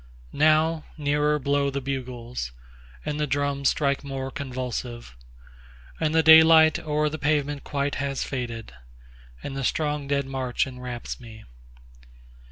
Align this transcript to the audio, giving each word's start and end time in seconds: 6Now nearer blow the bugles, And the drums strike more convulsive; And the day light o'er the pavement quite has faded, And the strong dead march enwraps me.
6Now 0.33 0.83
nearer 0.97 1.37
blow 1.37 1.69
the 1.69 1.79
bugles, 1.79 2.51
And 3.05 3.19
the 3.19 3.27
drums 3.27 3.69
strike 3.69 4.03
more 4.03 4.31
convulsive; 4.31 5.15
And 5.99 6.15
the 6.15 6.23
day 6.23 6.41
light 6.41 6.79
o'er 6.79 7.07
the 7.07 7.19
pavement 7.19 7.63
quite 7.63 7.93
has 8.01 8.23
faded, 8.23 8.73
And 9.43 9.55
the 9.55 9.63
strong 9.63 10.07
dead 10.07 10.25
march 10.25 10.65
enwraps 10.65 11.19
me. 11.19 11.43